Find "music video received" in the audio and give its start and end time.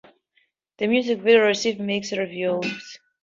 0.87-1.79